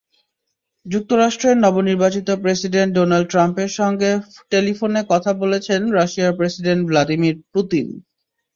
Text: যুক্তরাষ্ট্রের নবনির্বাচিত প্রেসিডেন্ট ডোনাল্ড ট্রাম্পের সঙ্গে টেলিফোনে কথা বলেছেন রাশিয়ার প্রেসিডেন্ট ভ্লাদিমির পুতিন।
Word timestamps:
যুক্তরাষ্ট্রের 0.85 1.55
নবনির্বাচিত 1.57 2.27
প্রেসিডেন্ট 2.43 2.91
ডোনাল্ড 2.93 3.27
ট্রাম্পের 3.31 3.71
সঙ্গে 3.79 4.11
টেলিফোনে 4.51 5.01
কথা 5.09 5.31
বলেছেন 5.41 5.81
রাশিয়ার 5.97 6.37
প্রেসিডেন্ট 6.39 6.81
ভ্লাদিমির 6.89 7.35
পুতিন। 7.53 7.87